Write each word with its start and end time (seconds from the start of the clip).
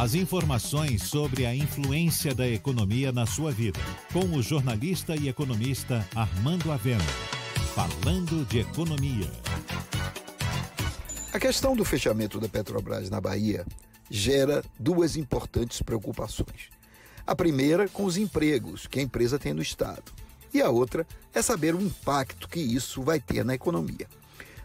As 0.00 0.14
informações 0.14 1.02
sobre 1.02 1.44
a 1.44 1.54
influência 1.54 2.34
da 2.34 2.48
economia 2.48 3.12
na 3.12 3.26
sua 3.26 3.52
vida, 3.52 3.78
com 4.10 4.34
o 4.34 4.42
jornalista 4.42 5.14
e 5.14 5.28
economista 5.28 6.08
Armando 6.14 6.72
Avena. 6.72 7.04
Falando 7.74 8.46
de 8.46 8.60
economia. 8.60 9.30
A 11.34 11.38
questão 11.38 11.76
do 11.76 11.84
fechamento 11.84 12.40
da 12.40 12.48
Petrobras 12.48 13.10
na 13.10 13.20
Bahia 13.20 13.66
gera 14.08 14.64
duas 14.78 15.16
importantes 15.16 15.82
preocupações. 15.82 16.70
A 17.26 17.36
primeira 17.36 17.86
com 17.86 18.04
os 18.04 18.16
empregos 18.16 18.86
que 18.86 19.00
a 19.00 19.02
empresa 19.02 19.38
tem 19.38 19.52
no 19.52 19.60
Estado, 19.60 20.10
e 20.54 20.62
a 20.62 20.70
outra 20.70 21.06
é 21.34 21.42
saber 21.42 21.74
o 21.74 21.82
impacto 21.82 22.48
que 22.48 22.58
isso 22.58 23.02
vai 23.02 23.20
ter 23.20 23.44
na 23.44 23.54
economia. 23.54 24.08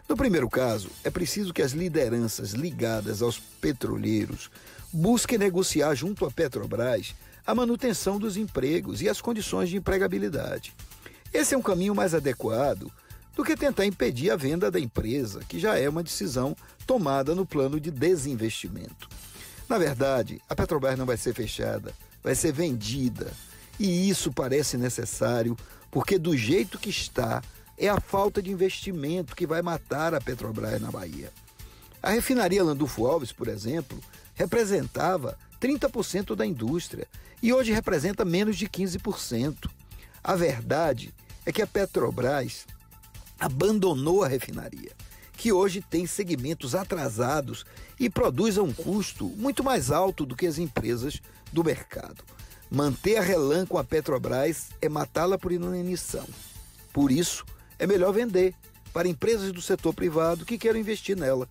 No 0.08 0.16
primeiro 0.16 0.48
caso, 0.48 0.88
é 1.02 1.10
preciso 1.10 1.52
que 1.52 1.62
as 1.62 1.72
lideranças 1.72 2.52
ligadas 2.52 3.22
aos 3.22 3.38
petroleiros 3.38 4.50
busquem 4.92 5.36
negociar 5.36 5.94
junto 5.94 6.24
à 6.24 6.30
Petrobras 6.30 7.14
a 7.44 7.54
manutenção 7.54 8.18
dos 8.18 8.36
empregos 8.36 9.02
e 9.02 9.08
as 9.08 9.20
condições 9.20 9.68
de 9.68 9.76
empregabilidade. 9.76 10.72
Esse 11.32 11.54
é 11.54 11.58
um 11.58 11.62
caminho 11.62 11.94
mais 11.94 12.14
adequado 12.14 12.90
do 13.34 13.44
que 13.44 13.56
tentar 13.56 13.84
impedir 13.84 14.30
a 14.30 14.36
venda 14.36 14.70
da 14.70 14.80
empresa, 14.80 15.40
que 15.46 15.58
já 15.58 15.78
é 15.78 15.88
uma 15.88 16.02
decisão 16.02 16.56
tomada 16.86 17.34
no 17.34 17.44
plano 17.44 17.78
de 17.78 17.90
desinvestimento. 17.90 19.08
Na 19.68 19.76
verdade, 19.76 20.40
a 20.48 20.54
Petrobras 20.54 20.96
não 20.96 21.04
vai 21.04 21.16
ser 21.16 21.34
fechada, 21.34 21.92
vai 22.22 22.34
ser 22.34 22.52
vendida. 22.52 23.30
E 23.78 24.08
isso 24.08 24.32
parece 24.32 24.78
necessário 24.78 25.56
porque, 25.90 26.18
do 26.18 26.36
jeito 26.36 26.78
que 26.78 26.90
está, 26.90 27.42
é 27.78 27.88
a 27.88 28.00
falta 28.00 28.42
de 28.42 28.50
investimento 28.50 29.36
que 29.36 29.46
vai 29.46 29.62
matar 29.62 30.14
a 30.14 30.20
Petrobras 30.20 30.80
na 30.80 30.90
Bahia. 30.90 31.32
A 32.02 32.10
refinaria 32.10 32.62
Landulfo 32.62 33.06
Alves, 33.06 33.32
por 33.32 33.48
exemplo, 33.48 33.98
representava 34.34 35.38
30% 35.60 36.34
da 36.34 36.46
indústria 36.46 37.06
e 37.42 37.52
hoje 37.52 37.72
representa 37.72 38.24
menos 38.24 38.56
de 38.56 38.68
15%. 38.68 39.68
A 40.22 40.34
verdade 40.34 41.12
é 41.44 41.52
que 41.52 41.62
a 41.62 41.66
Petrobras 41.66 42.66
abandonou 43.38 44.24
a 44.24 44.28
refinaria, 44.28 44.92
que 45.36 45.52
hoje 45.52 45.80
tem 45.80 46.06
segmentos 46.06 46.74
atrasados 46.74 47.64
e 48.00 48.08
produz 48.08 48.56
a 48.56 48.62
um 48.62 48.72
custo 48.72 49.26
muito 49.26 49.62
mais 49.62 49.90
alto 49.90 50.24
do 50.24 50.34
que 50.34 50.46
as 50.46 50.58
empresas 50.58 51.20
do 51.52 51.62
mercado. 51.62 52.24
Manter 52.70 53.18
a 53.18 53.22
relã 53.22 53.64
com 53.64 53.78
a 53.78 53.84
Petrobras 53.84 54.68
é 54.80 54.88
matá-la 54.88 55.38
por 55.38 55.52
inanição. 55.52 56.26
Por 56.92 57.12
isso, 57.12 57.44
é 57.78 57.86
melhor 57.86 58.12
vender 58.12 58.54
para 58.92 59.08
empresas 59.08 59.52
do 59.52 59.60
setor 59.60 59.92
privado 59.92 60.44
que 60.44 60.58
queiram 60.58 60.80
investir 60.80 61.16
nela. 61.16 61.48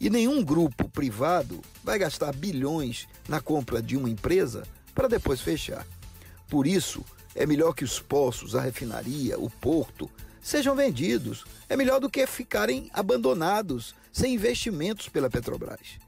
E 0.00 0.08
nenhum 0.08 0.42
grupo 0.42 0.88
privado 0.88 1.60
vai 1.82 1.98
gastar 1.98 2.34
bilhões 2.34 3.08
na 3.28 3.40
compra 3.40 3.82
de 3.82 3.96
uma 3.96 4.08
empresa 4.08 4.62
para 4.94 5.08
depois 5.08 5.40
fechar. 5.40 5.86
Por 6.48 6.66
isso, 6.66 7.04
é 7.34 7.44
melhor 7.44 7.74
que 7.74 7.84
os 7.84 8.00
poços, 8.00 8.56
a 8.56 8.60
refinaria, 8.60 9.38
o 9.38 9.50
porto 9.50 10.08
sejam 10.40 10.74
vendidos. 10.74 11.44
É 11.68 11.76
melhor 11.76 12.00
do 12.00 12.08
que 12.08 12.26
ficarem 12.26 12.90
abandonados 12.92 13.94
sem 14.12 14.34
investimentos 14.34 15.08
pela 15.08 15.28
Petrobras. 15.28 15.98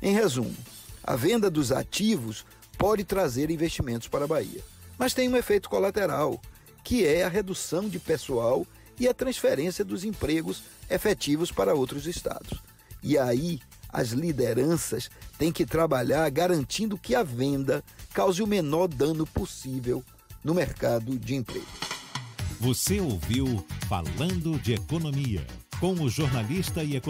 Em 0.00 0.14
resumo, 0.14 0.56
a 1.02 1.16
venda 1.16 1.50
dos 1.50 1.72
ativos 1.72 2.46
pode 2.76 3.02
trazer 3.02 3.50
investimentos 3.50 4.06
para 4.06 4.24
a 4.24 4.28
Bahia, 4.28 4.62
mas 4.96 5.14
tem 5.14 5.28
um 5.28 5.36
efeito 5.36 5.68
colateral, 5.68 6.40
que 6.84 7.04
é 7.04 7.24
a 7.24 7.28
redução 7.28 7.88
de 7.88 7.98
pessoal 7.98 8.66
e 8.98 9.08
a 9.08 9.14
transferência 9.14 9.84
dos 9.84 10.04
empregos 10.04 10.62
efetivos 10.90 11.50
para 11.50 11.74
outros 11.74 12.06
estados. 12.06 12.60
E 13.02 13.16
aí, 13.16 13.60
as 13.88 14.10
lideranças 14.10 15.10
têm 15.38 15.52
que 15.52 15.64
trabalhar 15.64 16.28
garantindo 16.30 16.98
que 16.98 17.14
a 17.14 17.22
venda 17.22 17.82
cause 18.12 18.42
o 18.42 18.46
menor 18.46 18.88
dano 18.88 19.26
possível 19.26 20.04
no 20.42 20.54
mercado 20.54 21.18
de 21.18 21.34
emprego. 21.34 21.66
Você 22.60 23.00
ouviu 23.00 23.64
Falando 23.88 24.58
de 24.60 24.74
Economia, 24.74 25.46
com 25.80 25.94
o 25.94 26.10
jornalista 26.10 26.82
e 26.82 26.96
economista 26.96 27.06